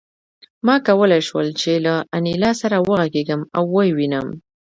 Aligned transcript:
ما 0.65 0.75
کولای 0.87 1.21
شول 1.29 1.47
چې 1.59 1.71
له 1.85 1.93
انیلا 2.17 2.51
سره 2.61 2.77
وغږېږم 2.87 3.41
او 3.57 3.63
ویې 3.73 3.91
وینم 3.97 4.27